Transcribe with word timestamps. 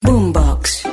Boombox. 0.00 0.84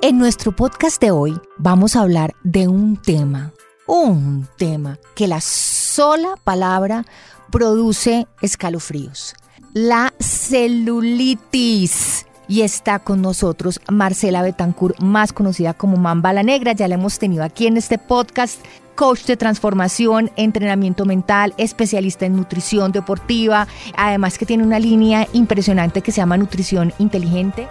En 0.00 0.18
nuestro 0.18 0.56
podcast 0.56 0.98
de 1.00 1.10
hoy 1.10 1.38
vamos 1.58 1.96
a 1.96 2.00
hablar 2.00 2.34
de 2.42 2.66
un 2.66 2.96
tema, 2.96 3.52
un 3.86 4.48
tema 4.56 4.98
que 5.14 5.28
la 5.28 5.42
sola 5.42 6.34
palabra 6.42 7.04
produce 7.50 8.26
escalofríos. 8.40 9.34
La 9.74 10.14
celulitis. 10.18 12.26
Y 12.50 12.62
está 12.62 12.98
con 12.98 13.22
nosotros 13.22 13.80
Marcela 13.88 14.42
Betancourt, 14.42 14.98
más 14.98 15.32
conocida 15.32 15.72
como 15.72 15.96
Mamba 15.96 16.32
la 16.32 16.42
Negra. 16.42 16.72
Ya 16.72 16.88
la 16.88 16.96
hemos 16.96 17.20
tenido 17.20 17.44
aquí 17.44 17.68
en 17.68 17.76
este 17.76 17.96
podcast. 17.96 18.60
Coach 18.96 19.24
de 19.26 19.36
transformación, 19.36 20.32
entrenamiento 20.34 21.04
mental, 21.04 21.54
especialista 21.58 22.26
en 22.26 22.34
nutrición 22.34 22.90
deportiva. 22.90 23.68
Además 23.96 24.36
que 24.36 24.46
tiene 24.46 24.64
una 24.64 24.80
línea 24.80 25.28
impresionante 25.32 26.02
que 26.02 26.10
se 26.10 26.16
llama 26.16 26.38
Nutrición 26.38 26.92
Inteligente. 26.98 27.68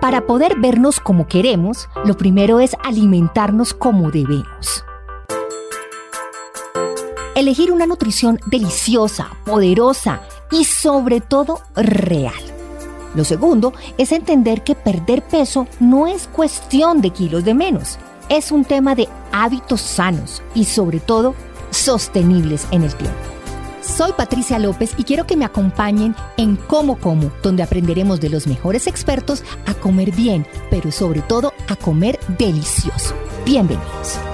Para 0.00 0.26
poder 0.26 0.58
vernos 0.58 0.98
como 0.98 1.28
queremos, 1.28 1.88
lo 2.04 2.16
primero 2.16 2.58
es 2.58 2.74
alimentarnos 2.82 3.72
como 3.72 4.10
debemos. 4.10 4.84
Elegir 7.36 7.70
una 7.70 7.86
nutrición 7.86 8.40
deliciosa, 8.46 9.30
poderosa 9.44 10.20
y 10.50 10.64
sobre 10.64 11.20
todo 11.20 11.60
real. 11.74 12.42
Lo 13.14 13.24
segundo 13.24 13.72
es 13.98 14.12
entender 14.12 14.62
que 14.62 14.74
perder 14.74 15.22
peso 15.22 15.66
no 15.80 16.06
es 16.06 16.28
cuestión 16.28 17.00
de 17.00 17.10
kilos 17.10 17.44
de 17.44 17.54
menos, 17.54 17.98
es 18.28 18.52
un 18.52 18.64
tema 18.64 18.94
de 18.94 19.08
hábitos 19.32 19.80
sanos 19.80 20.42
y 20.54 20.64
sobre 20.64 21.00
todo 21.00 21.34
sostenibles 21.70 22.66
en 22.70 22.84
el 22.84 22.94
tiempo. 22.94 23.18
Soy 23.82 24.12
Patricia 24.12 24.58
López 24.58 24.94
y 24.98 25.04
quiero 25.04 25.26
que 25.26 25.36
me 25.36 25.44
acompañen 25.44 26.14
en 26.36 26.56
Como 26.56 26.98
Como, 26.98 27.30
donde 27.42 27.62
aprenderemos 27.62 28.20
de 28.20 28.28
los 28.28 28.46
mejores 28.46 28.86
expertos 28.86 29.42
a 29.66 29.74
comer 29.74 30.12
bien, 30.12 30.46
pero 30.70 30.92
sobre 30.92 31.22
todo 31.22 31.52
a 31.68 31.76
comer 31.76 32.20
delicioso. 32.38 33.14
Bienvenidos. 33.44 34.29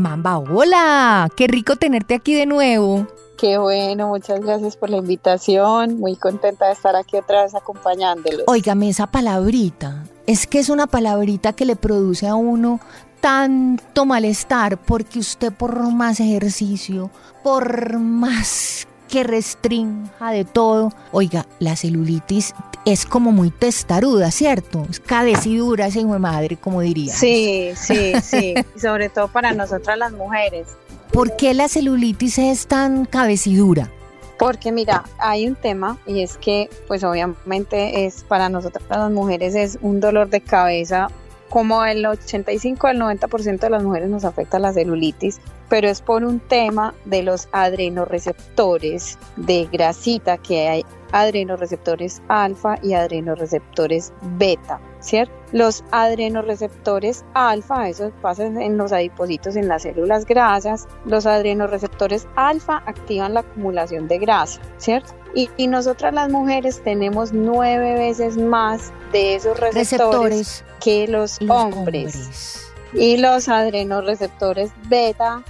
Mamba, 0.00 0.38
hola, 0.38 1.28
qué 1.36 1.46
rico 1.46 1.76
tenerte 1.76 2.14
aquí 2.14 2.32
de 2.32 2.46
nuevo. 2.46 3.06
Qué 3.36 3.58
bueno, 3.58 4.08
muchas 4.08 4.40
gracias 4.40 4.76
por 4.76 4.88
la 4.88 4.96
invitación. 4.96 5.98
Muy 5.98 6.16
contenta 6.16 6.66
de 6.66 6.72
estar 6.72 6.96
aquí 6.96 7.16
otra 7.16 7.42
vez 7.42 7.54
acompañándolos. 7.54 8.44
Óigame, 8.46 8.88
esa 8.88 9.06
palabrita, 9.06 10.04
es 10.26 10.46
que 10.46 10.58
es 10.58 10.70
una 10.70 10.86
palabrita 10.86 11.52
que 11.52 11.66
le 11.66 11.76
produce 11.76 12.26
a 12.26 12.34
uno 12.34 12.80
tanto 13.20 14.06
malestar 14.06 14.78
porque 14.78 15.18
usted 15.18 15.52
por 15.52 15.92
más 15.92 16.20
ejercicio, 16.20 17.10
por 17.42 17.98
más 17.98 18.88
que 19.08 19.22
restrinja 19.22 20.30
de 20.30 20.44
todo, 20.44 20.92
oiga, 21.12 21.46
la 21.58 21.76
celulitis 21.76 22.54
es 22.84 23.06
como 23.06 23.32
muy 23.32 23.50
testaruda, 23.50 24.30
¿cierto? 24.30 24.86
Es 24.90 25.00
cabecidura 25.00 25.86
esa 25.86 26.00
hijo 26.00 26.12
de 26.12 26.18
madre, 26.18 26.56
como 26.56 26.80
diría. 26.80 27.12
Sí, 27.12 27.72
sí, 27.76 28.14
sí, 28.22 28.54
sobre 28.76 29.08
todo 29.08 29.28
para 29.28 29.52
nosotras 29.52 29.98
las 29.98 30.12
mujeres. 30.12 30.68
¿Por 31.12 31.36
qué 31.36 31.54
la 31.54 31.68
celulitis 31.68 32.38
es 32.38 32.66
tan 32.66 33.04
cabecidura? 33.04 33.90
Porque 34.38 34.72
mira, 34.72 35.04
hay 35.18 35.46
un 35.46 35.54
tema 35.54 35.98
y 36.06 36.22
es 36.22 36.38
que 36.38 36.70
pues 36.88 37.04
obviamente 37.04 38.06
es 38.06 38.24
para 38.24 38.48
nosotras 38.48 38.82
las 38.88 39.10
mujeres 39.10 39.54
es 39.54 39.78
un 39.82 40.00
dolor 40.00 40.30
de 40.30 40.40
cabeza 40.40 41.10
como 41.50 41.84
el 41.84 42.06
85 42.06 42.86
al 42.86 42.98
90% 42.98 43.58
de 43.58 43.70
las 43.70 43.82
mujeres 43.82 44.08
nos 44.08 44.24
afecta 44.24 44.58
la 44.58 44.72
celulitis, 44.72 45.40
pero 45.68 45.88
es 45.88 46.00
por 46.00 46.24
un 46.24 46.38
tema 46.40 46.94
de 47.04 47.22
los 47.24 47.48
adrenoreceptores 47.52 49.18
de 49.36 49.68
grasita 49.70 50.38
que 50.38 50.68
hay 50.68 50.84
adrenoreceptores 51.12 52.22
alfa 52.28 52.78
y 52.82 52.94
adrenoreceptores 52.94 54.12
beta, 54.38 54.80
¿cierto? 55.00 55.39
Los 55.52 55.82
adrenoreceptores 55.90 57.24
alfa, 57.34 57.88
eso 57.88 58.12
pasa 58.22 58.46
en 58.46 58.76
los 58.76 58.92
adipocitos 58.92 59.56
en 59.56 59.66
las 59.66 59.82
células 59.82 60.24
grasas, 60.24 60.86
los 61.04 61.26
adrenoreceptores 61.26 62.28
alfa 62.36 62.82
activan 62.86 63.34
la 63.34 63.40
acumulación 63.40 64.06
de 64.06 64.18
grasa, 64.18 64.60
¿cierto? 64.78 65.12
Y, 65.34 65.50
y 65.56 65.66
nosotras 65.66 66.14
las 66.14 66.30
mujeres 66.30 66.82
tenemos 66.82 67.32
nueve 67.32 67.94
veces 67.94 68.36
más 68.36 68.92
de 69.12 69.36
esos 69.36 69.58
receptores, 69.58 69.90
receptores 69.90 70.64
que 70.80 71.08
los, 71.08 71.40
los 71.40 71.50
hombres. 71.50 72.14
hombres. 72.14 72.72
Y 72.92 73.16
los 73.16 73.48
adrenoreceptores 73.48 74.70
beta, 74.88 75.42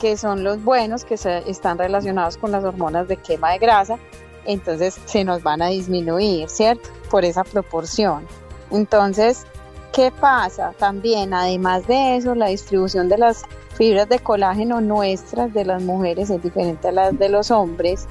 que 0.00 0.16
son 0.16 0.44
los 0.44 0.62
buenos, 0.62 1.04
que 1.04 1.16
se, 1.16 1.38
están 1.50 1.78
relacionados 1.78 2.36
con 2.36 2.52
las 2.52 2.64
hormonas 2.64 3.08
de 3.08 3.16
quema 3.16 3.52
de 3.52 3.58
grasa, 3.58 3.98
entonces 4.44 4.98
se 5.04 5.24
nos 5.24 5.42
van 5.42 5.62
a 5.62 5.68
disminuir, 5.68 6.48
¿cierto? 6.48 6.88
Por 7.10 7.24
esa 7.24 7.44
proporción. 7.44 8.26
Entonces, 8.70 9.46
¿qué 9.92 10.10
pasa? 10.10 10.72
También, 10.78 11.34
además 11.34 11.86
de 11.86 12.16
eso, 12.16 12.34
la 12.34 12.46
distribución 12.46 13.08
de 13.08 13.18
las 13.18 13.44
fibras 13.74 14.08
de 14.08 14.18
colágeno 14.18 14.80
nuestras 14.80 15.52
de 15.54 15.64
las 15.64 15.82
mujeres 15.82 16.30
es 16.30 16.42
diferente 16.42 16.88
a 16.88 16.92
las 16.92 17.18
de 17.18 17.28
los 17.28 17.50
hombres. 17.50 18.06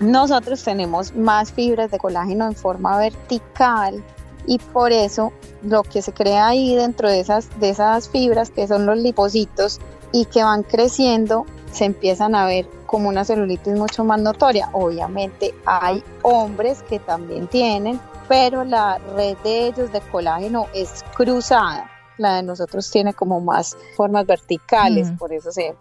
Nosotros 0.00 0.62
tenemos 0.62 1.14
más 1.14 1.52
fibras 1.52 1.90
de 1.90 1.98
colágeno 1.98 2.46
en 2.46 2.54
forma 2.54 2.98
vertical 2.98 4.02
y 4.46 4.58
por 4.58 4.92
eso 4.92 5.32
lo 5.62 5.82
que 5.82 6.02
se 6.02 6.12
crea 6.12 6.48
ahí 6.48 6.74
dentro 6.76 7.08
de 7.08 7.20
esas, 7.20 7.48
de 7.58 7.70
esas 7.70 8.08
fibras, 8.08 8.50
que 8.50 8.68
son 8.68 8.86
los 8.86 8.96
lipocitos 8.96 9.80
y 10.12 10.24
que 10.26 10.42
van 10.42 10.62
creciendo, 10.62 11.46
se 11.72 11.84
empiezan 11.84 12.34
a 12.34 12.46
ver 12.46 12.68
como 12.86 13.08
una 13.08 13.24
celulitis 13.24 13.74
mucho 13.74 14.04
más 14.04 14.20
notoria. 14.20 14.70
Obviamente 14.72 15.54
hay 15.66 16.02
hombres 16.22 16.82
que 16.88 16.98
también 16.98 17.46
tienen, 17.46 18.00
pero 18.28 18.64
la 18.64 18.98
red 19.14 19.36
de 19.44 19.66
ellos 19.68 19.92
de 19.92 20.00
colágeno 20.00 20.66
es 20.74 21.04
cruzada. 21.14 21.90
La 22.16 22.36
de 22.36 22.42
nosotros 22.42 22.90
tiene 22.90 23.14
como 23.14 23.40
más 23.40 23.76
formas 23.96 24.26
verticales, 24.26 25.12
por 25.18 25.32
eso 25.32 25.52
se 25.52 25.76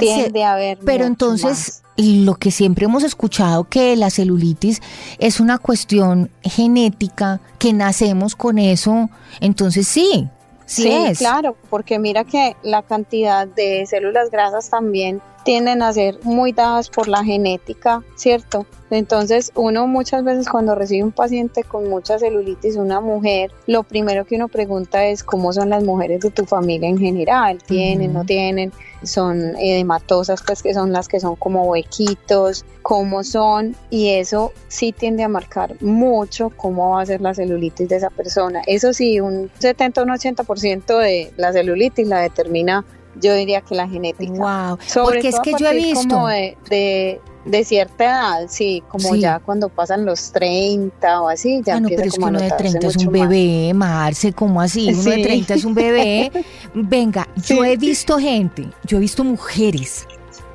tiende 0.00 0.44
a 0.44 0.54
ver. 0.54 0.78
Pero 0.84 1.06
entonces, 1.06 1.82
lo 1.96 2.34
que 2.34 2.50
siempre 2.50 2.84
hemos 2.84 3.04
escuchado 3.04 3.64
que 3.64 3.96
la 3.96 4.10
celulitis 4.10 4.82
es 5.18 5.40
una 5.40 5.56
cuestión 5.56 6.30
genética, 6.42 7.40
que 7.58 7.72
nacemos 7.72 8.36
con 8.36 8.58
eso, 8.58 9.08
entonces 9.40 9.88
sí, 9.88 10.28
Sí, 10.72 11.12
claro, 11.18 11.56
porque 11.70 11.98
mira 11.98 12.24
que 12.24 12.56
la 12.62 12.82
cantidad 12.82 13.46
de 13.46 13.84
células 13.86 14.30
grasas 14.30 14.70
también 14.70 15.20
tienden 15.44 15.82
a 15.82 15.92
ser 15.92 16.18
muy 16.22 16.52
dadas 16.52 16.88
por 16.88 17.08
la 17.08 17.24
genética, 17.24 18.02
¿cierto? 18.14 18.66
Entonces, 18.90 19.52
uno 19.54 19.86
muchas 19.86 20.22
veces 20.22 20.48
cuando 20.48 20.74
recibe 20.74 21.04
un 21.04 21.12
paciente 21.12 21.64
con 21.64 21.88
mucha 21.88 22.18
celulitis, 22.18 22.76
una 22.76 23.00
mujer, 23.00 23.50
lo 23.66 23.84
primero 23.84 24.26
que 24.26 24.36
uno 24.36 24.48
pregunta 24.48 25.06
es 25.06 25.24
cómo 25.24 25.52
son 25.52 25.70
las 25.70 25.82
mujeres 25.82 26.20
de 26.20 26.30
tu 26.30 26.44
familia 26.44 26.90
en 26.90 26.98
general, 26.98 27.58
tienen, 27.62 28.12
no 28.12 28.24
tienen, 28.24 28.70
son 29.02 29.56
edematosas, 29.56 30.42
pues 30.46 30.62
que 30.62 30.74
son 30.74 30.92
las 30.92 31.08
que 31.08 31.20
son 31.20 31.36
como 31.36 31.64
huequitos, 31.64 32.66
cómo 32.82 33.24
son, 33.24 33.74
y 33.88 34.10
eso 34.10 34.52
sí 34.68 34.92
tiende 34.92 35.22
a 35.22 35.28
marcar 35.28 35.74
mucho 35.80 36.50
cómo 36.50 36.90
va 36.90 37.02
a 37.02 37.06
ser 37.06 37.22
la 37.22 37.32
celulitis 37.32 37.88
de 37.88 37.96
esa 37.96 38.10
persona. 38.10 38.60
Eso 38.66 38.92
sí, 38.92 39.20
un 39.20 39.50
70 39.58 40.02
o 40.02 40.04
un 40.04 40.10
80% 40.10 40.98
de 40.98 41.32
la 41.38 41.52
celulitis 41.52 42.06
la 42.06 42.20
determina 42.20 42.84
yo 43.20 43.34
diría 43.34 43.60
que 43.60 43.74
la 43.74 43.88
genética. 43.88 44.32
Wow. 44.32 44.78
Porque 45.04 45.28
es 45.28 45.40
que 45.40 45.52
yo 45.58 45.66
he 45.68 45.74
visto 45.74 46.08
como 46.08 46.28
de, 46.28 47.20
de, 47.44 47.64
cierta 47.64 48.04
edad, 48.04 48.46
sí, 48.48 48.82
como 48.88 49.14
ya 49.14 49.38
cuando 49.40 49.68
pasan 49.68 50.04
los 50.04 50.32
30 50.32 51.20
o 51.20 51.28
así, 51.28 51.60
ya 51.64 51.76
ah, 51.76 51.80
no, 51.80 51.88
pero 51.88 52.02
es 52.02 52.14
que 52.14 52.24
uno 52.24 52.40
de 52.40 52.50
30 52.50 52.86
es 52.86 52.96
un 52.96 53.12
bebé, 53.12 53.72
Marce, 53.74 54.32
¿cómo 54.32 54.60
así? 54.60 54.92
Uno 54.92 55.02
de 55.02 55.22
30 55.22 55.54
es 55.54 55.64
un 55.64 55.74
bebé. 55.74 56.32
Venga, 56.74 57.28
yo 57.46 57.64
he 57.64 57.76
visto 57.76 58.18
gente, 58.18 58.68
yo 58.84 58.96
he 58.98 59.00
visto 59.00 59.24
mujeres, 59.24 60.06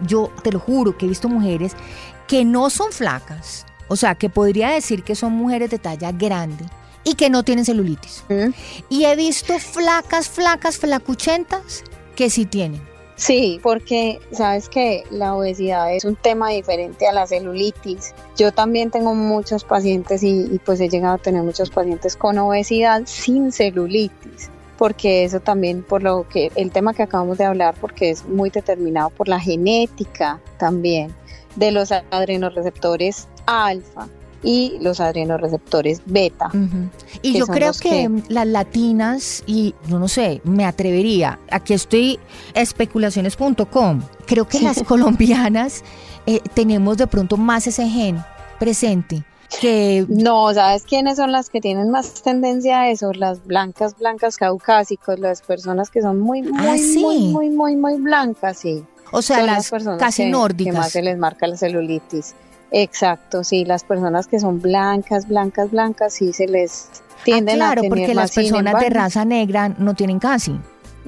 yo 0.05 0.31
te 0.43 0.51
lo 0.51 0.59
juro 0.59 0.97
que 0.97 1.05
he 1.05 1.09
visto 1.09 1.29
mujeres 1.29 1.73
que 2.27 2.43
no 2.43 2.69
son 2.69 2.91
flacas, 2.91 3.65
o 3.87 3.95
sea, 3.95 4.15
que 4.15 4.29
podría 4.29 4.69
decir 4.69 5.03
que 5.03 5.15
son 5.15 5.33
mujeres 5.33 5.69
de 5.69 5.79
talla 5.79 6.11
grande 6.11 6.65
y 7.03 7.13
que 7.15 7.29
no 7.29 7.43
tienen 7.43 7.63
celulitis. 7.63 8.25
¿Mm? 8.27 8.49
Y 8.89 9.05
he 9.05 9.15
visto 9.15 9.57
flacas, 9.59 10.27
flacas, 10.27 10.77
flacuchentas 10.77 11.83
que 12.17 12.29
sí 12.29 12.45
tienen. 12.45 12.81
Sí, 13.15 13.59
porque 13.63 14.19
sabes 14.31 14.69
que 14.69 15.03
la 15.09 15.35
obesidad 15.35 15.93
es 15.93 16.03
un 16.03 16.15
tema 16.15 16.49
diferente 16.49 17.07
a 17.07 17.13
la 17.13 17.25
celulitis. 17.25 18.13
Yo 18.35 18.51
también 18.51 18.91
tengo 18.91 19.15
muchos 19.15 19.63
pacientes 19.63 20.21
y, 20.23 20.59
pues 20.65 20.79
he 20.81 20.89
llegado 20.89 21.15
a 21.15 21.17
tener 21.17 21.41
muchos 21.43 21.69
pacientes 21.69 22.15
con 22.15 22.37
obesidad 22.37 23.03
sin 23.05 23.51
celulitis, 23.51 24.51
porque 24.77 25.23
eso 25.23 25.39
también 25.39 25.83
por 25.83 26.03
lo 26.03 26.27
que 26.27 26.51
el 26.55 26.71
tema 26.71 26.93
que 26.93 27.03
acabamos 27.03 27.37
de 27.37 27.45
hablar, 27.45 27.75
porque 27.79 28.11
es 28.11 28.25
muy 28.25 28.49
determinado 28.49 29.09
por 29.09 29.27
la 29.27 29.39
genética 29.39 30.39
también 30.57 31.13
de 31.55 31.71
los 31.71 31.91
adrenoreceptores 31.91 33.27
alfa 33.47 34.07
y 34.49 34.77
los 34.79 35.01
adrenoreceptores 35.01 36.01
beta. 36.05 36.49
Y 37.21 37.37
yo 37.37 37.47
creo 37.47 37.73
que, 37.73 37.89
que- 37.89 38.23
las 38.29 38.47
latinas, 38.47 39.43
y 39.45 39.75
yo 39.89 39.99
no 39.99 40.07
sé, 40.07 40.39
me 40.45 40.63
atrevería, 40.63 41.37
aquí 41.51 41.73
estoy 41.73 42.17
especulaciones.com, 42.53 44.01
creo 44.25 44.47
que 44.47 44.61
las 44.61 44.81
colombianas 44.87 45.83
eh, 46.25 46.39
tenemos 46.53 46.97
de 46.97 47.07
pronto 47.07 47.35
más 47.35 47.67
ese 47.67 47.89
gen 47.89 48.23
presente 48.57 49.23
que... 49.61 50.05
No, 50.09 50.53
¿sabes 50.53 50.83
quiénes 50.83 51.17
son 51.17 51.31
las 51.31 51.49
que 51.49 51.59
tienen 51.61 51.89
más 51.89 52.21
tendencia 52.21 52.81
a 52.81 52.89
eso? 52.89 53.11
Las 53.13 53.45
blancas, 53.45 53.97
blancas 53.97 54.37
caucásicos, 54.37 55.19
las 55.19 55.41
personas 55.41 55.89
que 55.89 56.01
son 56.01 56.19
muy, 56.19 56.41
muy, 56.41 56.67
Ah, 56.67 56.77
sí. 56.77 56.99
muy, 56.99 57.19
muy, 57.29 57.49
muy, 57.49 57.75
muy 57.75 57.95
blancas, 57.95 58.57
sí. 58.59 58.83
O 59.11 59.21
sea, 59.21 59.37
son 59.37 59.45
las 59.45 59.69
personas 59.69 59.99
casi 59.99 60.23
que, 60.23 60.29
nórdicas. 60.29 60.73
que 60.73 60.77
más 60.79 60.91
se 60.91 61.01
les 61.01 61.17
marca 61.17 61.47
la 61.47 61.55
celulitis. 61.55 62.35
Exacto, 62.71 63.43
sí, 63.43 63.65
las 63.65 63.83
personas 63.83 64.27
que 64.27 64.39
son 64.39 64.61
blancas, 64.61 65.27
blancas, 65.27 65.71
blancas, 65.71 66.13
sí 66.13 66.33
se 66.33 66.47
les 66.47 66.89
Ah, 67.19 67.23
tienden 67.23 67.55
claro, 67.55 67.79
a 67.79 67.83
tener 67.83 67.89
porque 67.89 68.07
más. 68.13 68.15
las 68.15 68.31
personas 68.31 68.79
de 68.79 68.89
raza 68.89 69.25
negra 69.25 69.69
no 69.69 69.93
tienen 69.95 70.19
casi. 70.19 70.59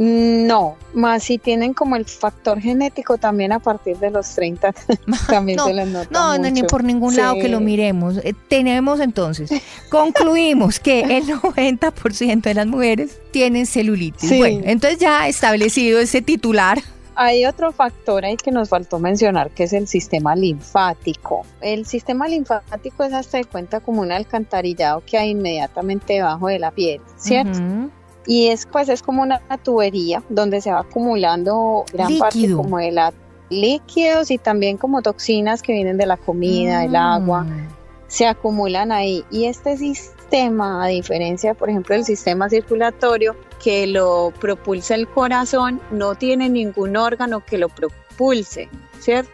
No, 0.01 0.77
más 0.93 1.23
si 1.23 1.37
tienen 1.37 1.73
como 1.73 1.97
el 1.97 2.05
factor 2.05 2.61
genético 2.61 3.17
también 3.17 3.51
a 3.51 3.59
partir 3.59 3.97
de 3.97 4.09
los 4.11 4.29
30 4.33 4.73
también 5.27 5.57
No, 5.57 5.65
se 5.65 5.73
les 5.73 5.87
nota 5.89 6.07
No, 6.09 6.37
no, 6.37 6.49
ni 6.49 6.63
por 6.63 6.85
ningún 6.85 7.17
lado 7.17 7.35
que 7.35 7.49
lo 7.49 7.59
miremos. 7.59 8.17
Eh, 8.23 8.33
tenemos 8.47 9.01
entonces, 9.01 9.51
concluimos 9.89 10.79
que 10.79 11.01
el 11.01 11.27
90% 11.41 12.41
de 12.41 12.53
las 12.53 12.67
mujeres 12.67 13.17
tienen 13.31 13.65
celulitis. 13.65 14.29
Sí. 14.29 14.37
Bueno, 14.37 14.61
entonces 14.63 14.99
ya 14.99 15.27
establecido 15.27 15.99
ese 15.99 16.21
titular. 16.21 16.79
Hay 17.21 17.45
otro 17.45 17.73
factor 17.73 18.23
ahí 18.23 18.37
que 18.37 18.49
nos 18.49 18.69
faltó 18.69 18.97
mencionar, 18.97 19.49
que 19.49 19.63
es 19.63 19.73
el 19.73 19.89
sistema 19.89 20.37
linfático. 20.37 21.45
El 21.59 21.85
sistema 21.85 22.29
linfático 22.29 23.03
es 23.03 23.11
hasta 23.11 23.39
de 23.39 23.43
cuenta 23.43 23.81
como 23.81 24.01
un 24.01 24.13
alcantarillado 24.13 25.03
que 25.05 25.17
hay 25.17 25.31
inmediatamente 25.31 26.13
debajo 26.13 26.47
de 26.47 26.59
la 26.59 26.71
piel, 26.71 27.01
¿cierto? 27.17 27.59
Y 28.25 28.47
es 28.47 28.65
pues 28.65 28.87
es 28.87 29.01
como 29.03 29.21
una 29.21 29.41
tubería 29.61 30.23
donde 30.29 30.61
se 30.61 30.71
va 30.71 30.79
acumulando 30.79 31.83
gran 31.91 32.17
parte 32.19 32.53
como 32.53 32.77
de 32.77 32.93
la 32.93 33.13
líquidos 33.49 34.31
y 34.31 34.37
también 34.37 34.77
como 34.77 35.01
toxinas 35.01 35.61
que 35.61 35.73
vienen 35.73 35.97
de 35.97 36.05
la 36.05 36.15
comida, 36.15 36.85
el 36.85 36.95
agua, 36.95 37.43
Mm. 37.43 37.67
se 38.07 38.27
acumulan 38.27 38.93
ahí. 38.93 39.25
Y 39.29 39.45
este 39.45 39.75
sistema, 39.75 40.85
a 40.85 40.87
diferencia, 40.87 41.53
por 41.53 41.69
ejemplo, 41.69 41.95
del 41.95 42.05
sistema 42.05 42.49
circulatorio 42.49 43.35
que 43.63 43.87
lo 43.87 44.33
propulsa 44.39 44.95
el 44.95 45.07
corazón, 45.07 45.81
no 45.91 46.15
tiene 46.15 46.49
ningún 46.49 46.95
órgano 46.97 47.43
que 47.45 47.57
lo 47.57 47.69
propulse, 47.69 48.69
¿cierto? 48.99 49.31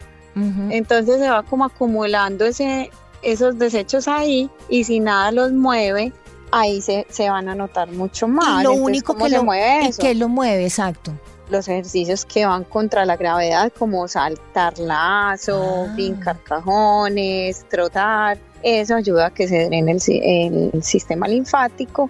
Entonces 0.70 1.20
se 1.20 1.30
va 1.30 1.44
como 1.44 1.64
acumulando 1.64 2.44
ese, 2.46 2.90
esos 3.22 3.58
desechos 3.58 4.08
ahí 4.10 4.50
y 4.68 4.84
si 4.84 5.00
nada 5.00 5.32
los 5.32 5.54
mueve, 5.54 6.12
ahí 6.52 6.82
se, 6.82 7.08
se 7.10 7.30
van 7.30 7.48
a 7.48 7.56
notar 7.56 7.90
mucho 7.92 8.28
más. 8.28 8.46
y 8.46 8.50
lo 8.64 8.72
Entonces, 8.72 8.84
único 8.86 9.14
¿cómo 9.14 9.26
que 9.26 9.32
lo, 9.32 9.44
mueve 9.46 9.88
eso? 9.88 10.02
que 10.02 10.14
lo 10.14 10.28
mueve, 10.28 10.66
exacto. 10.66 11.14
los 11.50 11.68
ejercicios 11.70 12.26
que 12.26 12.46
van 12.46 12.66
contra 12.66 13.06
la 13.06 13.16
gravedad, 13.16 13.72
como 13.80 14.08
saltar 14.10 14.78
lazo, 14.78 15.86
Ah. 15.88 15.94
brincar 15.94 16.38
cajones, 16.44 17.66
trotar, 17.70 18.38
eso 18.62 18.96
ayuda 18.96 19.28
a 19.28 19.30
que 19.34 19.48
se 19.48 19.66
drene 19.68 19.94
el, 19.94 20.72
el 20.74 20.84
sistema 20.84 21.28
linfático 21.30 22.10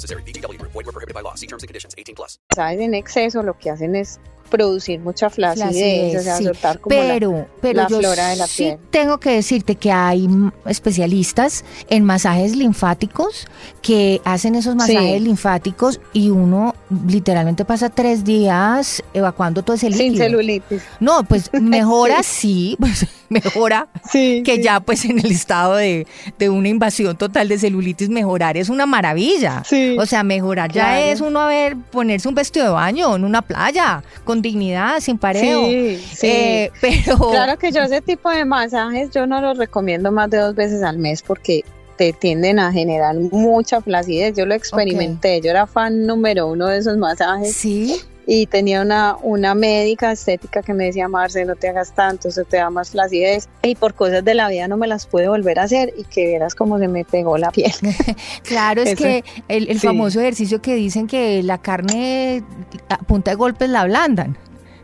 VGW 0.07 0.57
Group. 0.57 0.71
Void 0.73 0.85
were 0.85 0.91
prohibited 0.93 1.13
by 1.15 1.21
law. 1.21 1.35
See 1.35 1.47
terms 1.47 1.63
and 1.63 1.67
conditions. 1.69 1.93
18 1.97 2.15
plus. 2.15 2.39
en 2.57 2.93
exceso 2.93 3.43
lo 3.43 3.57
que 3.57 3.69
hacen 3.69 3.95
es 3.95 4.19
producir 4.49 4.99
mucha 4.99 5.29
flacidez, 5.29 5.63
Flacidez, 5.71 6.19
o 6.19 6.23
sea, 6.23 6.37
sí. 6.37 6.43
soltar 6.43 6.79
como 6.81 6.93
la- 6.93 7.07
pero, 7.07 7.47
pero 7.61 7.81
la 7.83 7.87
yo 7.87 7.99
flora 7.99 8.27
de 8.29 8.35
la 8.35 8.47
sí 8.47 8.63
piel. 8.63 8.79
tengo 8.89 9.17
que 9.17 9.29
decirte 9.31 9.75
que 9.75 9.93
hay 9.93 10.27
especialistas 10.65 11.63
en 11.89 12.03
masajes 12.03 12.55
linfáticos 12.55 13.47
que 13.81 14.19
hacen 14.25 14.55
esos 14.55 14.75
masajes 14.75 15.19
Sí. 15.19 15.19
linfáticos 15.21 16.01
y 16.11 16.31
uno 16.31 16.75
literalmente 17.07 17.65
pasa 17.65 17.89
tres 17.89 18.23
días 18.23 19.03
evacuando 19.13 19.63
todo 19.63 19.75
ese 19.75 19.89
líquido. 19.89 20.09
sin 20.09 20.17
celulitis. 20.17 20.81
No, 20.99 21.23
pues 21.23 21.49
mejora 21.61 22.23
sí, 22.23 22.75
pues 22.79 23.07
mejora 23.29 23.87
Sí, 24.09 24.43
que 24.45 24.61
ya 24.61 24.79
pues 24.81 25.05
en 25.05 25.19
el 25.19 25.31
estado 25.31 25.75
de, 25.75 26.05
de 26.37 26.49
una 26.49 26.67
invasión 26.67 27.15
total 27.17 27.47
de 27.47 27.57
celulitis 27.57 28.09
mejorar 28.09 28.57
es 28.57 28.69
una 28.69 28.85
maravilla. 28.85 29.63
Sí. 29.65 29.95
O 29.97 30.05
sea, 30.05 30.23
mejorar 30.23 30.71
ya 30.71 31.01
es 31.01 31.21
uno 31.21 31.39
a 31.39 31.47
ver, 31.47 31.77
ponerse 31.77 32.27
un 32.27 32.35
vestido 32.35 32.65
de 32.65 32.71
baño 32.71 33.15
en 33.15 33.23
una 33.23 33.41
playa, 33.41 34.03
con 34.23 34.41
dignidad, 34.41 34.99
sin 34.99 35.17
pareo. 35.17 35.65
Sí, 35.65 36.05
sí. 36.13 36.27
Eh, 36.27 36.71
pero 36.81 37.29
Claro 37.31 37.57
que 37.57 37.71
yo 37.71 37.81
ese 37.81 38.01
tipo 38.01 38.29
de 38.29 38.43
masajes 38.45 39.11
yo 39.11 39.25
no 39.27 39.39
los 39.41 39.57
recomiendo 39.57 40.11
más 40.11 40.29
de 40.29 40.37
dos 40.37 40.55
veces 40.55 40.83
al 40.83 40.97
mes 40.97 41.21
porque 41.21 41.63
te 41.97 42.13
tienden 42.13 42.59
a 42.59 42.71
generar 42.71 43.15
mucha 43.15 43.81
flacidez. 43.81 44.35
Yo 44.35 44.45
lo 44.45 44.53
experimenté, 44.55 45.41
yo 45.41 45.51
era 45.51 45.67
fan 45.67 46.05
número 46.05 46.47
uno 46.47 46.67
de 46.67 46.77
esos 46.79 46.97
masajes 46.97 47.53
sí, 47.53 47.99
y 48.27 48.45
tenía 48.45 48.81
una, 48.81 49.17
una 49.23 49.55
médica 49.55 50.11
estética 50.11 50.61
que 50.61 50.73
me 50.73 50.85
decía, 50.85 51.07
Marce, 51.07 51.43
no 51.43 51.55
te 51.55 51.67
hagas 51.69 51.93
tanto, 51.93 52.29
eso 52.29 52.43
te 52.45 52.57
da 52.57 52.69
más 52.69 52.91
flacidez. 52.91 53.49
Y 53.63 53.75
por 53.75 53.93
cosas 53.93 54.23
de 54.23 54.33
la 54.35 54.47
vida 54.47 54.67
no 54.67 54.77
me 54.77 54.87
las 54.87 55.05
pude 55.07 55.27
volver 55.27 55.59
a 55.59 55.63
hacer 55.63 55.91
y 55.97 56.03
que 56.05 56.27
vieras 56.27 56.55
cómo 56.55 56.77
se 56.79 56.87
me 56.87 57.03
pegó 57.03 57.37
la 57.37 57.51
piel. 57.51 57.71
claro, 58.43 58.81
es 58.83 58.89
Eso. 58.89 59.03
que 59.03 59.23
el, 59.47 59.69
el 59.69 59.79
Sí. 59.79 59.87
famoso 59.87 60.21
ejercicio 60.21 60.61
que 60.61 60.75
dicen 60.75 61.07
que 61.07 61.41
la 61.43 61.57
carne 61.57 62.43
a 62.89 62.97
punta 62.99 63.31
de 63.31 63.35
golpes 63.35 63.69
la 63.69 63.81
ablandan. 63.81 64.37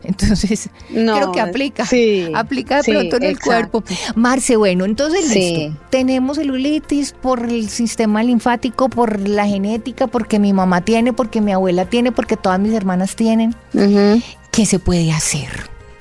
Entonces, 0.08 0.70
No, 0.90 1.14
creo 1.16 1.32
que 1.32 1.40
aplica. 1.40 1.84
Sí, 1.86 2.32
Aplica 2.34 2.78
de 2.78 2.82
sí, 2.82 2.90
pronto 2.92 3.16
en 3.18 3.22
el 3.24 3.30
exacto. 3.32 3.82
cuerpo. 3.82 3.94
Marce, 4.16 4.56
bueno, 4.56 4.84
entonces 4.86 5.26
Sí. 5.26 5.38
listo. 5.68 5.80
Tenemos 5.90 6.38
celulitis 6.38 7.12
por 7.12 7.44
el 7.44 7.68
sistema 7.68 8.22
linfático, 8.22 8.88
por 8.88 9.20
la 9.28 9.46
genética, 9.46 10.06
porque 10.06 10.38
mi 10.38 10.52
mamá 10.52 10.80
tiene, 10.80 11.12
porque 11.12 11.40
mi 11.40 11.52
abuela 11.52 11.84
tiene, 11.84 12.10
porque 12.10 12.36
todas 12.36 12.58
mis 12.58 12.72
hermanas 12.72 13.14
tienen. 13.16 13.54
¿Qué 14.50 14.66
se 14.66 14.78
puede 14.78 15.12
hacer 15.12 15.48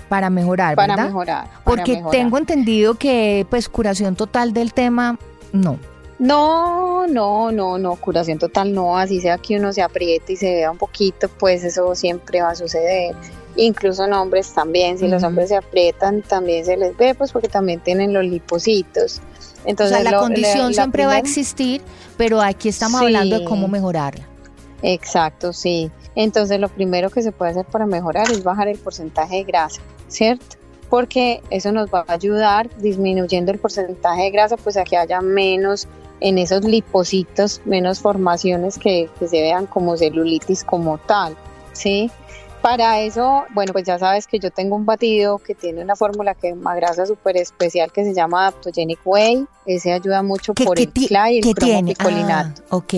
para 0.10 0.30
mejorar, 0.30 0.76
Para 0.76 0.96
verdad? 0.96 1.08
mejorar. 1.10 1.44
para 1.48 1.64
porque 1.66 1.92
mejorar. 1.98 2.12
tengo 2.12 2.38
entendido 2.38 2.94
que 2.96 3.46
pues 3.50 3.68
curación 3.68 4.16
total 4.16 4.54
del 4.54 4.74
tema, 4.74 5.20
no. 5.52 5.78
No, 6.20 7.06
no, 7.08 7.52
no, 7.52 7.78
no, 7.78 7.96
curación 7.98 8.40
total 8.40 8.74
no, 8.74 8.98
así 8.98 9.22
sea 9.22 9.38
que 9.38 9.56
uno 9.60 9.72
se 9.72 9.84
apriete 9.84 10.34
y 10.34 10.36
se 10.36 10.52
vea 10.52 10.72
un 10.72 10.78
poquito, 10.78 11.28
pues 11.30 11.64
eso 11.64 11.94
siempre 11.94 12.42
va 12.42 12.52
a 12.52 12.56
suceder. 12.56 13.16
Incluso 13.58 14.06
en 14.06 14.14
hombres 14.14 14.54
también, 14.54 14.98
si 15.00 15.08
los 15.08 15.24
hombres 15.24 15.50
se 15.50 15.56
aprietan 15.58 16.22
también 16.22 16.64
se 16.64 16.78
les 16.78 16.96
ve, 16.96 17.16
pues 17.16 17.32
porque 17.32 17.48
también 17.50 17.80
tienen 17.82 18.14
los 18.14 18.24
lipocitos. 18.24 19.20
Entonces, 19.66 19.98
o 19.98 20.02
sea, 20.02 20.04
la 20.04 20.12
lo- 20.12 20.20
condición 20.22 20.68
la 20.68 20.74
siempre 20.74 21.06
va 21.06 21.14
a 21.14 21.18
existir, 21.18 21.82
pero 22.18 22.40
aquí 22.42 22.70
estamos 22.70 23.00
Sí. 23.00 23.06
hablando 23.08 23.40
de 23.40 23.46
cómo 23.46 23.68
mejorarla. 23.68 24.26
Exacto, 24.84 25.54
sí. 25.54 25.92
Entonces 26.16 26.60
lo 26.60 26.70
primero 26.70 27.10
que 27.10 27.22
se 27.22 27.32
puede 27.32 27.52
hacer 27.52 27.66
para 27.66 27.86
mejorar 27.86 28.30
es 28.32 28.44
bajar 28.44 28.68
el 28.68 28.78
porcentaje 28.78 29.38
de 29.38 29.44
grasa, 29.44 29.82
¿cierto? 30.08 30.56
Porque 30.90 31.42
eso 31.50 31.72
nos 31.72 31.90
va 31.90 32.06
a 32.08 32.14
ayudar 32.14 32.70
disminuyendo 32.78 33.52
el 33.52 33.60
porcentaje 33.60 34.24
de 34.24 34.32
grasa, 34.32 34.56
pues 34.58 34.78
a 34.78 34.84
que 34.84 34.98
haya 34.98 35.20
menos 35.22 35.88
en 36.20 36.38
esos 36.38 36.64
lipocitos, 36.64 37.62
menos 37.66 38.00
formaciones 38.00 38.78
que, 38.78 39.10
que 39.20 39.28
se 39.28 39.42
vean 39.42 39.66
como 39.66 39.98
celulitis 39.98 40.64
como 40.64 40.98
tal, 40.98 41.36
¿sí? 41.74 42.10
Para 42.62 43.00
eso, 43.02 43.46
bueno, 43.54 43.72
pues 43.72 43.86
ya 43.86 43.98
sabes 44.00 44.28
que 44.28 44.40
yo 44.40 44.52
tengo 44.52 44.76
un 44.76 44.86
batido 44.86 45.38
que 45.38 45.54
tiene 45.56 45.82
una 45.82 45.96
fórmula 45.96 46.34
que 46.34 46.54
grasa 46.76 47.06
súper 47.06 47.38
especial 47.38 47.92
que 47.92 48.04
se 48.04 48.14
llama 48.14 48.42
Adaptogenic 48.48 49.00
Whey. 49.06 49.46
Ese 49.66 49.94
ayuda 49.94 50.24
mucho 50.24 50.54
¿Qué, 50.54 50.66
por 50.66 50.76
qué 50.76 50.84
el 50.84 50.92
CLA 50.92 51.32
y 51.32 51.38
el 51.40 51.54
cromopicolinato. 51.56 52.62
Ah, 52.70 52.76
ok. 52.76 52.94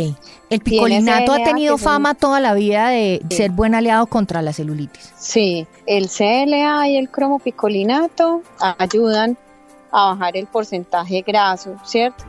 El 0.49 0.59
picolinato 0.61 1.33
ha 1.33 1.43
tenido 1.43 1.77
fama 1.77 2.15
toda 2.15 2.39
la 2.39 2.53
vida 2.53 2.89
de 2.89 3.21
Sí. 3.29 3.35
ser 3.37 3.51
buen 3.51 3.75
aliado 3.75 4.07
contra 4.07 4.41
la 4.41 4.53
celulitis. 4.53 5.13
Sí, 5.17 5.67
el 5.85 6.09
CLA 6.09 6.87
y 6.87 6.97
el 6.97 7.09
cromopicolinato 7.09 8.41
ayudan 8.77 9.37
a 9.91 10.05
bajar 10.13 10.37
el 10.37 10.45
porcentaje 10.47 11.23
graso, 11.25 11.75
¿cierto? 11.85 12.23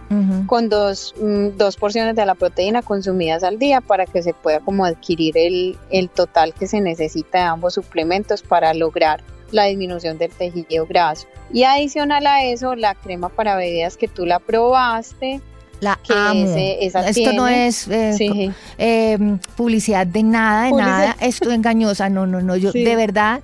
Con 0.47 0.69
dos, 0.69 1.15
mm, 1.21 1.57
dos 1.57 1.77
porciones 1.77 2.17
de 2.17 2.25
la 2.27 2.35
proteína 2.35 2.83
consumidas 2.83 3.43
al 3.43 3.59
día 3.59 3.81
para 3.81 4.07
que 4.07 4.23
se 4.23 4.33
pueda 4.35 4.61
como 4.61 4.85
adquirir 4.85 5.37
el, 5.37 5.79
el 5.91 6.09
total 6.09 6.55
que 6.55 6.67
se 6.67 6.81
necesita 6.81 7.39
de 7.39 7.45
ambos 7.45 7.75
suplementos 7.75 8.43
para 8.43 8.73
lograr 8.75 9.23
la 9.51 9.65
disminución 9.65 10.17
del 10.19 10.31
tejido 10.31 10.87
graso. 10.87 11.27
Y 11.53 11.65
adicional 11.65 12.27
a 12.27 12.45
eso, 12.45 12.75
la 12.77 12.95
crema 12.95 13.29
para 13.29 13.57
bebidas 13.57 13.97
que 13.97 14.07
tú 14.09 14.25
la 14.25 14.39
probaste, 14.39 15.41
La 15.81 15.99
que 16.03 16.13
amo. 16.15 16.45
ese- 16.47 16.85
esa 16.85 17.09
Esto 17.09 17.33
no 17.33 17.49
es 17.49 17.89
eh, 17.89 18.13
sí, 18.17 18.53
eh, 18.79 19.19
publicidad 19.57 20.07
de 20.07 20.23
nada, 20.23 20.65
de 20.65 20.71
Publicidad. 20.71 20.99
nada. 20.99 21.17
Esto 21.21 21.51
engañosa. 21.51 22.09
No, 22.09 22.27
no, 22.27 22.41
no. 22.41 22.55
Yo 22.57 22.71
Sí. 22.71 22.85
de 22.85 22.95
verdad 22.97 23.41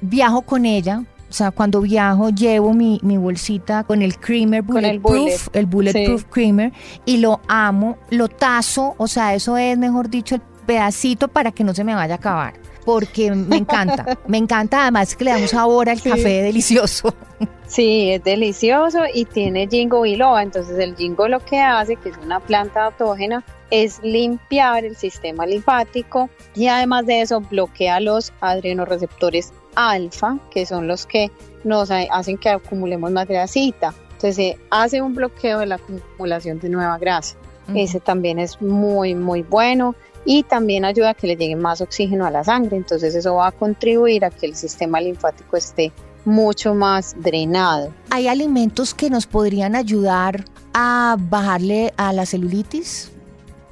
viajo 0.00 0.42
con 0.42 0.64
ella. 0.66 1.02
O 1.28 1.32
sea, 1.32 1.50
cuando 1.50 1.80
viajo 1.82 2.30
llevo 2.30 2.72
mi, 2.72 2.98
mi 3.02 3.16
bolsita 3.18 3.84
con 3.84 4.00
el 4.02 4.18
creamer 4.18 4.58
el 4.60 4.62
bulletproof, 4.98 5.48
el, 5.52 5.66
bulletproof 5.66 6.22
Sí. 6.22 6.26
creamer 6.30 6.72
y 7.04 7.18
lo 7.18 7.40
amo, 7.48 7.98
lo 8.10 8.28
tazo, 8.28 8.94
o 8.96 9.06
sea, 9.06 9.34
eso 9.34 9.56
es, 9.58 9.76
mejor 9.76 10.08
dicho, 10.08 10.36
el 10.36 10.40
pedacito 10.66 11.28
para 11.28 11.52
que 11.52 11.64
no 11.64 11.74
se 11.74 11.84
me 11.84 11.94
vaya 11.94 12.14
a 12.14 12.16
acabar. 12.16 12.54
Porque 12.86 13.30
me 13.34 13.56
encanta, 13.58 14.18
me 14.26 14.38
encanta 14.38 14.80
además 14.82 15.14
que 15.14 15.24
le 15.24 15.32
da 15.32 15.36
un 15.38 15.48
sabor 15.48 15.90
al 15.90 16.00
Sí. 16.00 16.08
café 16.08 16.42
delicioso. 16.42 17.14
Sí, 17.68 18.12
es 18.12 18.24
delicioso 18.24 19.00
y 19.12 19.26
tiene 19.26 19.68
ginkgo 19.68 20.00
biloba. 20.00 20.42
Entonces 20.42 20.78
el 20.78 20.96
ginkgo 20.96 21.28
lo 21.28 21.38
que 21.44 21.60
hace, 21.60 21.96
que 21.96 22.08
es 22.08 22.16
una 22.16 22.40
planta 22.40 22.86
autógena, 22.86 23.44
es 23.70 24.00
limpiar 24.02 24.86
el 24.86 24.96
sistema 24.96 25.44
linfático 25.44 26.30
y 26.54 26.68
además 26.68 27.04
de 27.04 27.20
eso 27.20 27.42
bloquea 27.42 28.00
los 28.00 28.32
adrenoreceptores 28.40 29.52
alfa, 29.78 30.38
que 30.50 30.66
son 30.66 30.86
los 30.88 31.06
que 31.06 31.30
nos 31.64 31.90
ha- 31.90 32.06
hacen 32.10 32.36
que 32.38 32.50
acumulemos 32.50 33.10
más 33.10 33.26
grasita. 33.28 33.94
Entonces 34.12 34.36
se 34.36 34.58
hace 34.70 35.00
un 35.00 35.14
bloqueo 35.14 35.60
de 35.60 35.66
la 35.66 35.76
acumulación 35.76 36.58
de 36.58 36.68
nueva 36.68 36.98
grasa. 36.98 37.36
Ese 37.74 38.00
también 38.00 38.38
es 38.38 38.60
muy, 38.62 39.14
muy 39.14 39.42
bueno 39.42 39.94
y 40.24 40.42
también 40.42 40.84
ayuda 40.86 41.10
a 41.10 41.14
que 41.14 41.26
le 41.26 41.36
llegue 41.36 41.54
más 41.54 41.80
oxígeno 41.82 42.24
a 42.24 42.30
la 42.30 42.42
sangre. 42.42 42.76
Entonces 42.78 43.14
eso 43.14 43.34
va 43.34 43.48
a 43.48 43.52
contribuir 43.52 44.24
a 44.24 44.30
que 44.30 44.46
el 44.46 44.56
sistema 44.56 45.00
linfático 45.00 45.56
esté 45.56 45.92
mucho 46.24 46.74
más 46.74 47.14
drenado. 47.18 47.92
¿Hay 48.10 48.26
alimentos 48.26 48.94
que 48.94 49.10
nos 49.10 49.26
podrían 49.26 49.76
ayudar 49.76 50.44
a 50.72 51.16
bajarle 51.18 51.92
a 51.98 52.12
la 52.14 52.24
celulitis? 52.26 53.12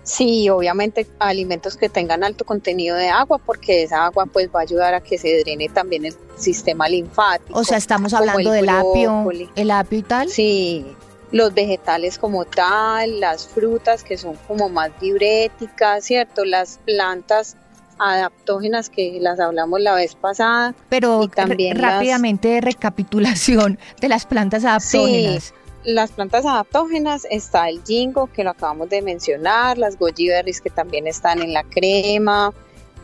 Sí, 0.07 0.49
obviamente 0.49 1.05
alimentos 1.19 1.77
que 1.77 1.89
tengan 1.89 2.23
alto 2.23 2.45
contenido 2.45 2.97
de 2.97 3.09
agua 3.09 3.39
porque 3.39 3.83
esa 3.83 4.07
agua 4.07 4.25
pues 4.27 4.49
va 4.55 4.61
a 4.61 4.63
ayudar 4.63 4.95
a 4.95 5.01
que 5.01 5.19
se 5.19 5.41
drene 5.41 5.69
también 5.69 6.05
el 6.07 6.15
sistema 6.37 6.89
linfático. 6.89 7.59
O 7.59 7.65
sea, 7.65 7.77
estamos 7.77 8.15
hablando 8.15 8.55
el 8.55 8.61
del 8.61 8.69
apio, 8.69 9.29
el 9.57 9.71
apio 9.73 9.99
y 9.99 10.03
tal. 10.03 10.29
Sí, 10.31 10.87
los 11.33 11.53
vegetales 11.55 12.19
como 12.19 12.45
tal, 12.45 13.19
las 13.19 13.49
frutas 13.49 14.05
que 14.05 14.17
son 14.17 14.37
como 14.47 14.69
más 14.69 14.93
diuréticas, 15.01 16.05
¿cierto? 16.05 16.45
Las 16.45 16.79
plantas 16.87 17.57
adaptógenas 17.99 18.91
que 18.91 19.19
las 19.21 19.41
hablamos 19.41 19.81
la 19.81 19.95
vez 19.95 20.15
pasada. 20.15 20.73
Pero 20.89 21.25
y 21.25 21.29
también 21.29 21.75
re- 21.77 21.83
las- 21.83 21.95
rápidamente 21.95 22.61
recapitulación 22.61 23.79
de 24.01 24.09
las 24.09 24.25
plantas 24.27 24.65
adaptógenas. 24.65 25.53
Las 25.87 26.11
plantas 26.11 26.45
adaptógenas 26.45 27.29
está 27.31 27.69
el 27.69 27.81
ginkgo 27.85 28.27
que 28.27 28.43
lo 28.43 28.51
acabamos 28.51 28.91
de 28.91 29.03
mencionar, 29.03 29.79
las 29.79 29.97
goji 29.97 30.27
berries 30.27 30.61
que 30.61 30.69
también 30.69 31.07
están 31.07 31.41
en 31.41 31.53
la 31.53 31.63
crema, 31.63 32.53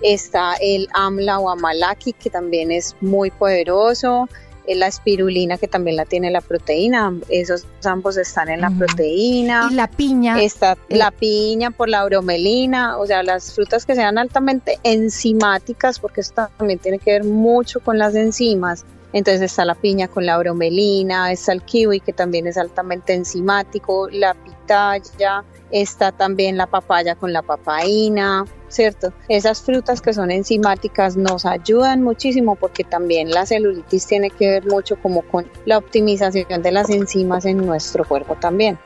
está 0.01 0.55
el 0.61 0.89
amla 0.93 1.39
o 1.39 1.49
amalaki 1.49 2.13
que 2.13 2.29
también 2.29 2.73
es 2.73 2.97
muy 3.01 3.31
poderoso, 3.31 4.29
eh, 4.67 4.75
la 4.75 4.89
espirulina 4.89 5.59
que 5.59 5.69
también 5.69 5.95
la 5.95 6.07
tiene 6.07 6.33
la 6.33 6.41
proteína, 6.41 7.15
esos 7.29 7.67
ambos 7.85 8.17
están 8.17 8.49
en 8.49 8.63
la 8.63 8.71
proteína. 8.71 9.69
Y 9.71 9.75
la 9.75 9.87
piña, 9.87 10.43
Está 10.43 10.73
eh, 10.89 10.97
la 10.97 11.13
piña 11.13 11.71
por 11.71 11.89
la 11.89 12.05
bromelina, 12.05 12.99
o 12.99 13.07
sea, 13.07 13.23
las 13.23 13.55
frutas 13.55 13.87
que 13.87 13.95
sean 13.95 14.19
altamente 14.19 14.81
enzimáticas, 14.83 16.01
porque 16.01 16.21
esto 16.21 16.49
también 16.59 16.81
tiene 16.81 16.99
que 16.99 17.13
ver 17.13 17.23
mucho 17.23 17.79
con 17.79 17.97
las 17.97 18.17
enzimas. 18.17 18.85
Entonces 19.13 19.43
está 19.43 19.65
la 19.65 19.75
piña 19.75 20.09
con 20.09 20.25
la 20.25 20.39
bromelina, 20.39 21.33
está 21.33 21.53
el 21.53 21.63
kiwi 21.63 22.01
que 22.01 22.13
también 22.13 22.47
es 22.47 22.57
altamente 22.57 23.13
enzimático, 23.13 24.09
la 24.11 24.35
pitaya, 24.35 25.45
está 25.71 26.13
también 26.13 26.57
la 26.57 26.67
papaya 26.67 27.15
con 27.15 27.33
la 27.33 27.43
papaína, 27.43 28.47
¿cierto? 28.73 29.13
Esas 29.29 29.61
frutas 29.61 30.01
que 30.01 30.13
son 30.13 30.31
enzimáticas 30.31 31.17
nos 31.17 31.45
ayudan 31.45 32.03
muchísimo 32.03 32.57
porque 32.57 32.85
también 32.85 33.31
la 33.31 33.45
celulitis 33.47 34.07
tiene 34.07 34.31
que 34.31 34.49
ver 34.49 34.67
mucho 34.67 34.97
como 34.97 35.23
con 35.23 35.47
la 35.67 35.79
optimización 35.79 36.63
de 36.63 36.73
las 36.73 36.89
enzimas 36.91 37.45
en 37.45 37.59
nuestro 37.59 38.05
cuerpo 38.05 38.37
también. 38.41 38.79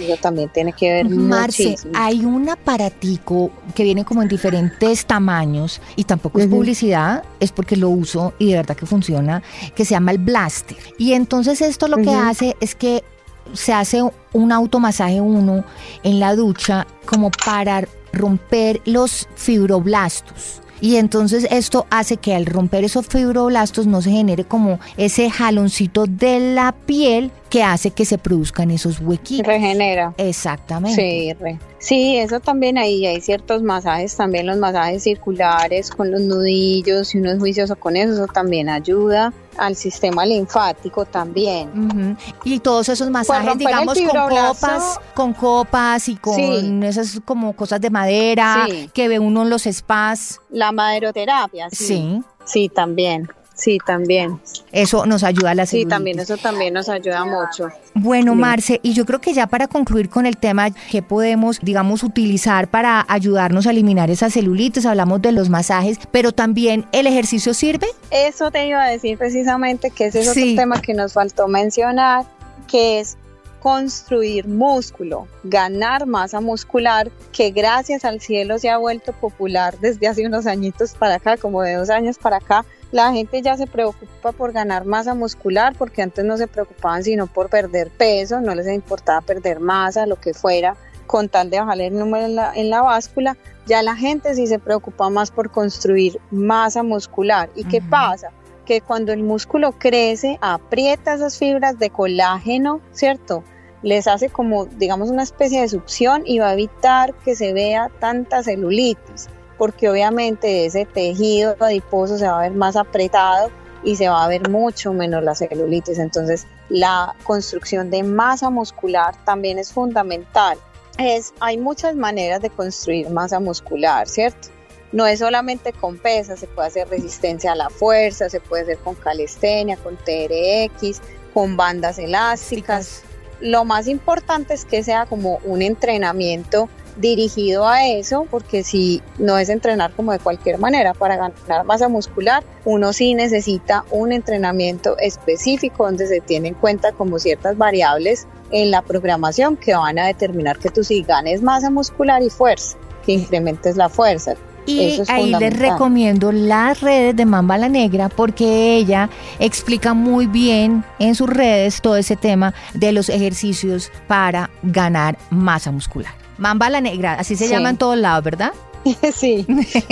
Eso 0.00 0.16
también 0.20 0.48
tiene 0.48 0.72
que 0.72 0.92
ver 0.92 1.08
Marce, 1.08 1.64
muchísimo. 1.64 1.92
hay 1.96 2.24
un 2.24 2.48
aparatico 2.48 3.50
que 3.74 3.84
viene 3.84 4.04
como 4.04 4.22
en 4.22 4.28
diferentes 4.28 5.04
tamaños 5.04 5.80
y 5.96 6.04
tampoco 6.04 6.40
es 6.40 6.46
publicidad, 6.46 7.22
es 7.38 7.52
porque 7.52 7.76
lo 7.76 7.90
uso 7.90 8.32
y 8.38 8.50
de 8.50 8.56
verdad 8.56 8.76
que 8.76 8.86
funciona, 8.86 9.42
que 9.74 9.84
se 9.84 9.90
llama 9.90 10.12
el 10.12 10.18
Blaster. 10.18 10.76
Y 10.98 11.12
entonces 11.12 11.60
esto 11.60 11.88
lo 11.88 11.98
que 11.98 12.10
hace 12.10 12.56
es 12.60 12.74
que 12.74 13.04
se 13.52 13.72
hace 13.72 14.02
un 14.32 14.52
automasaje 14.52 15.20
uno 15.20 15.64
en 16.02 16.20
la 16.20 16.34
ducha 16.34 16.86
como 17.06 17.30
para 17.30 17.86
romper 18.16 18.80
los 18.84 19.28
fibroblastos. 19.36 20.62
Y 20.78 20.96
entonces 20.96 21.46
esto 21.50 21.86
hace 21.88 22.18
que 22.18 22.34
al 22.34 22.44
romper 22.44 22.84
esos 22.84 23.06
fibroblastos 23.06 23.86
no 23.86 24.02
se 24.02 24.10
genere 24.10 24.44
como 24.44 24.78
ese 24.98 25.30
jaloncito 25.30 26.04
de 26.06 26.38
la 26.54 26.72
piel 26.72 27.30
que 27.48 27.62
hace 27.62 27.92
que 27.92 28.04
se 28.04 28.18
produzcan 28.18 28.70
esos 28.70 29.00
huequitos. 29.00 29.46
Regenera. 29.46 30.12
Exactamente. 30.18 31.00
Sí, 31.00 31.32
re- 31.40 31.58
sí, 31.78 32.18
eso 32.18 32.40
también 32.40 32.76
ahí 32.76 33.06
hay 33.06 33.22
ciertos 33.22 33.62
masajes, 33.62 34.14
también 34.16 34.46
los 34.46 34.58
masajes 34.58 35.02
circulares 35.04 35.88
con 35.90 36.10
los 36.10 36.20
nudillos, 36.20 37.08
si 37.08 37.18
uno 37.20 37.30
es 37.32 37.38
juicioso 37.38 37.76
con 37.76 37.96
eso, 37.96 38.12
eso 38.12 38.26
también 38.26 38.68
ayuda 38.68 39.32
al 39.58 39.76
sistema 39.76 40.24
linfático 40.26 41.04
también. 41.04 42.16
Y 42.44 42.58
todos 42.60 42.88
esos 42.88 43.10
masajes, 43.10 43.46
romper 43.46 43.68
el 43.68 43.74
digamos, 43.74 43.98
con 43.98 44.28
copas, 44.28 45.00
con 45.14 45.32
copas 45.32 46.08
y 46.08 46.16
con 46.16 46.34
Sí. 46.34 46.80
esas 46.84 47.20
como 47.24 47.52
cosas 47.54 47.80
de 47.80 47.90
madera 47.90 48.66
Sí. 48.68 48.90
que 48.92 49.08
ve 49.08 49.18
uno 49.18 49.42
en 49.42 49.50
los 49.50 49.62
spas. 49.64 50.40
La 50.50 50.72
maderoterapia, 50.72 51.68
sí. 51.70 51.86
Sí. 51.86 52.22
Sí, 52.44 52.68
también. 52.68 53.28
Sí, 53.56 53.78
también. 53.86 54.38
Eso 54.70 55.06
nos 55.06 55.24
ayuda 55.24 55.52
a 55.52 55.54
la 55.54 55.64
Sí, 55.64 55.70
celulitis. 55.78 55.88
también 55.90 56.18
eso 56.20 56.36
también 56.36 56.74
nos 56.74 56.90
ayuda 56.90 57.24
mucho. 57.24 57.70
Bueno, 57.94 58.32
Sí. 58.34 58.38
Marce, 58.38 58.80
y 58.82 58.92
yo 58.92 59.06
creo 59.06 59.18
que 59.18 59.32
ya 59.32 59.46
para 59.46 59.66
concluir 59.66 60.10
con 60.10 60.26
el 60.26 60.36
tema, 60.36 60.68
¿qué 60.90 61.00
podemos, 61.00 61.58
digamos, 61.62 62.02
utilizar 62.02 62.68
para 62.68 63.04
ayudarnos 63.08 63.66
a 63.66 63.70
eliminar 63.70 64.10
esa 64.10 64.28
celulitis? 64.28 64.84
Hablamos 64.84 65.22
de 65.22 65.32
los 65.32 65.48
masajes, 65.48 65.98
pero 66.10 66.32
también 66.32 66.84
el 66.92 67.06
ejercicio 67.06 67.54
sirve. 67.54 67.86
Eso 68.10 68.50
te 68.50 68.66
iba 68.68 68.84
a 68.84 68.90
decir 68.90 69.16
precisamente 69.16 69.90
que 69.90 70.06
ese 70.08 70.20
es 70.20 70.32
Sí. 70.34 70.52
otro 70.52 70.62
tema 70.62 70.80
que 70.82 70.92
nos 70.92 71.14
faltó 71.14 71.48
mencionar, 71.48 72.26
que 72.68 73.00
es 73.00 73.16
construir 73.60 74.46
músculo, 74.46 75.26
ganar 75.42 76.06
masa 76.06 76.40
muscular, 76.40 77.10
que 77.32 77.50
gracias 77.50 78.04
al 78.04 78.20
cielo 78.20 78.58
se 78.58 78.68
ha 78.70 78.76
vuelto 78.76 79.12
popular 79.12 79.76
desde 79.80 80.06
hace 80.06 80.26
unos 80.26 80.46
añitos 80.46 80.92
para 80.94 81.16
acá, 81.16 81.36
como 81.36 81.62
de 81.62 81.74
dos 81.74 81.90
años 81.90 82.16
para 82.18 82.36
acá. 82.36 82.64
La 82.92 83.12
gente 83.12 83.42
ya 83.42 83.56
se 83.56 83.66
preocupa 83.66 84.30
por 84.32 84.52
ganar 84.52 84.84
masa 84.84 85.14
muscular 85.14 85.74
porque 85.76 86.02
antes 86.02 86.24
no 86.24 86.36
se 86.36 86.46
preocupaban 86.46 87.02
sino 87.02 87.26
por 87.26 87.48
perder 87.48 87.90
peso, 87.90 88.40
no 88.40 88.54
les 88.54 88.68
importaba 88.68 89.20
perder 89.22 89.58
masa, 89.58 90.06
lo 90.06 90.16
que 90.16 90.34
fuera, 90.34 90.76
con 91.06 91.28
tal 91.28 91.50
de 91.50 91.58
bajar 91.58 91.80
el 91.80 91.98
número 91.98 92.26
en 92.26 92.36
la, 92.36 92.52
en 92.54 92.70
la 92.70 92.82
báscula. 92.82 93.36
Ya 93.66 93.82
la 93.82 93.96
gente 93.96 94.34
sí 94.34 94.46
se 94.46 94.60
preocupa 94.60 95.10
más 95.10 95.32
por 95.32 95.50
construir 95.50 96.20
masa 96.30 96.84
muscular. 96.84 97.50
¿Y 97.56 97.64
qué 97.64 97.82
pasa? 97.82 98.30
Que 98.64 98.80
cuando 98.80 99.12
el 99.12 99.24
músculo 99.24 99.72
crece, 99.72 100.38
aprieta 100.40 101.14
esas 101.14 101.38
fibras 101.38 101.78
de 101.80 101.90
colágeno, 101.90 102.80
¿cierto? 102.92 103.42
Les 103.82 104.06
hace 104.06 104.28
como, 104.28 104.66
digamos, 104.66 105.10
una 105.10 105.24
especie 105.24 105.60
de 105.60 105.68
succión 105.68 106.22
y 106.24 106.38
va 106.38 106.50
a 106.50 106.52
evitar 106.52 107.14
que 107.24 107.34
se 107.34 107.52
vea 107.52 107.90
tanta 108.00 108.44
celulitis, 108.44 109.28
porque 109.58 109.88
obviamente 109.88 110.66
ese 110.66 110.84
tejido 110.84 111.56
adiposo 111.60 112.18
se 112.18 112.26
va 112.26 112.38
a 112.38 112.42
ver 112.42 112.52
más 112.52 112.76
apretado 112.76 113.50
y 113.82 113.96
se 113.96 114.08
va 114.08 114.24
a 114.24 114.28
ver 114.28 114.48
mucho 114.48 114.92
menos 114.92 115.22
la 115.22 115.34
celulitis. 115.34 115.98
Entonces, 115.98 116.46
la 116.68 117.14
construcción 117.24 117.90
de 117.90 118.02
masa 118.02 118.50
muscular 118.50 119.14
también 119.24 119.58
es 119.58 119.72
fundamental. 119.72 120.58
Es, 120.98 121.32
hay 121.40 121.58
muchas 121.58 121.94
maneras 121.94 122.40
de 122.40 122.50
construir 122.50 123.10
masa 123.10 123.38
muscular, 123.38 124.08
¿cierto? 124.08 124.48
no 124.92 125.06
es 125.06 125.18
solamente 125.18 125.72
con 125.72 125.98
pesas, 125.98 126.40
se 126.40 126.46
puede 126.46 126.68
hacer 126.68 126.88
resistencia 126.88 127.52
a 127.52 127.54
la 127.54 127.70
fuerza, 127.70 128.30
se 128.30 128.40
puede 128.40 128.62
hacer 128.62 128.78
con 128.78 128.94
calistenia, 128.94 129.76
con 129.76 129.96
TRX, 129.96 131.00
con 131.34 131.56
bandas 131.56 131.98
elásticas. 131.98 133.02
Lo 133.40 133.64
más 133.64 133.88
importante 133.88 134.54
es 134.54 134.64
que 134.64 134.82
sea 134.82 135.06
como 135.06 135.38
un 135.44 135.60
entrenamiento 135.60 136.68
dirigido 136.96 137.68
a 137.68 137.86
eso, 137.86 138.26
porque 138.30 138.64
si 138.64 139.02
no 139.18 139.38
es 139.38 139.48
entrenar 139.48 139.92
como 139.92 140.12
de 140.12 140.18
cualquier 140.18 140.58
manera 140.58 140.94
para 140.94 141.16
ganar 141.16 141.64
masa 141.64 141.88
muscular, 141.88 142.44
uno 142.64 142.92
sí 142.92 143.14
necesita 143.14 143.84
un 143.90 144.12
entrenamiento 144.12 144.96
específico 144.98 145.84
donde 145.84 146.06
se 146.06 146.20
tienen 146.20 146.46
en 146.46 146.54
cuenta 146.54 146.92
como 146.92 147.18
ciertas 147.18 147.56
variables 147.56 148.26
en 148.50 148.70
la 148.70 148.82
programación 148.82 149.56
que 149.56 149.74
van 149.74 149.98
a 149.98 150.06
determinar 150.06 150.58
que 150.58 150.70
tú 150.70 150.84
sí 150.84 151.02
ganes 151.02 151.42
masa 151.42 151.70
muscular 151.70 152.22
y 152.22 152.30
fuerza, 152.30 152.76
que 153.04 153.12
incrementes 153.12 153.76
la 153.76 153.88
fuerza. 153.88 154.34
Y 154.66 155.00
ahí 155.08 155.32
les 155.32 155.56
recomiendo 155.56 156.32
las 156.32 156.80
redes 156.80 157.14
de 157.14 157.24
Mamba 157.24 157.56
la 157.56 157.68
Negra 157.68 158.08
porque 158.08 158.76
ella 158.76 159.08
explica 159.38 159.94
muy 159.94 160.26
bien 160.26 160.84
en 160.98 161.14
sus 161.14 161.30
redes 161.30 161.80
todo 161.80 161.96
ese 161.96 162.16
tema 162.16 162.52
de 162.74 162.90
los 162.90 163.08
ejercicios 163.08 163.92
para 164.08 164.50
ganar 164.62 165.18
masa 165.30 165.70
muscular. 165.70 166.25
Mamba 166.38 166.70
la 166.70 166.80
Negra, 166.80 167.14
así 167.14 167.36
se 167.36 167.48
llama 167.48 167.70
en 167.70 167.76
todos 167.76 167.96
lados, 167.96 168.22
¿verdad? 168.24 168.52
Sí, 169.16 169.46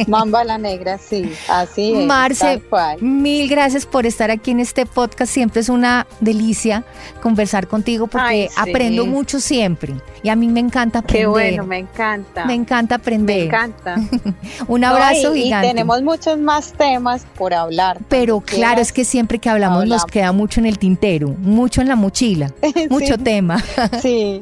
Mamba 0.06 0.44
la 0.44 0.58
Negra, 0.58 0.98
sí, 0.98 1.32
así 1.48 1.94
es. 1.94 2.06
Marce, 2.06 2.62
mil 3.00 3.48
gracias 3.48 3.86
por 3.86 4.06
estar 4.06 4.30
aquí 4.30 4.50
en 4.50 4.60
este 4.60 4.86
podcast. 4.86 5.32
Siempre 5.32 5.60
es 5.60 5.68
una 5.68 6.06
delicia 6.20 6.84
conversar 7.22 7.66
contigo 7.68 8.06
porque 8.06 8.48
aprendo 8.56 9.06
mucho 9.06 9.40
siempre. 9.40 9.94
Y 10.22 10.28
a 10.30 10.36
mí 10.36 10.48
me 10.48 10.60
encanta 10.60 11.00
aprender. 11.00 11.22
Qué 11.22 11.26
bueno, 11.26 11.64
me 11.64 11.78
encanta. 11.78 12.44
Me 12.46 12.54
encanta 12.54 12.94
aprender. 12.96 13.38
Me 13.40 13.44
encanta. 13.44 13.96
Un 14.68 14.84
abrazo 14.84 15.34
y, 15.34 15.44
gigante. 15.44 15.66
Y 15.66 15.70
tenemos 15.70 16.02
muchos 16.02 16.38
más 16.38 16.72
temas 16.72 17.26
por 17.36 17.52
hablar. 17.52 17.98
Pero 18.08 18.40
claro, 18.40 18.80
es 18.80 18.92
que 18.92 19.04
siempre 19.04 19.38
que 19.38 19.50
hablamos, 19.50 19.86
nos 19.86 20.04
queda 20.06 20.32
mucho 20.32 20.60
en 20.60 20.66
el 20.66 20.78
tintero, 20.78 21.28
mucho 21.28 21.80
en 21.80 21.88
la 21.88 21.96
mochila, 21.96 22.52
mucho 22.90 23.18
tema. 23.18 23.62
sí, 24.00 24.40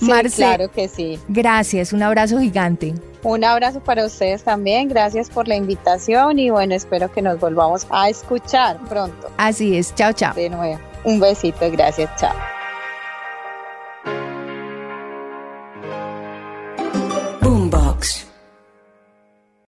Marce, 0.00 0.36
claro 0.36 0.70
que 0.70 0.88
sí. 0.88 1.18
Gracias, 1.28 1.92
un 1.92 2.02
abrazo 2.02 2.38
gigante. 2.38 2.94
Un 3.22 3.44
abrazo 3.44 3.80
para 3.80 4.04
ustedes 4.04 4.44
también, 4.44 4.88
gracias 4.88 5.28
por 5.28 5.48
la 5.48 5.56
invitación 5.56 6.38
y 6.38 6.50
bueno, 6.50 6.74
espero 6.74 7.10
que 7.10 7.20
nos 7.20 7.40
volvamos 7.40 7.86
a 7.90 8.08
escuchar 8.08 8.78
pronto. 8.88 9.28
Así 9.36 9.76
es, 9.76 9.94
chao, 9.94 10.12
chao. 10.12 10.34
De 10.34 10.48
nuevo, 10.48 10.78
un 11.04 11.18
besito, 11.18 11.70
gracias, 11.70 12.10
chao. 12.16 12.57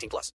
18 0.00 0.08
plus. 0.08 0.28